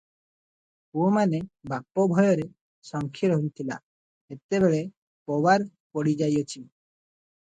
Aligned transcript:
ପୁଅମାନେ 0.93 1.41
ବାପ 1.73 2.05
ଭୟରେ 2.13 2.47
ଶଙ୍କି 2.89 3.29
ରହିଥିଲା, 3.33 3.77
ଏତେବେଳେ 4.37 4.79
ପୋବାର 5.33 5.69
ପଡ଼ିଯାଇଅଛି। 5.99 6.65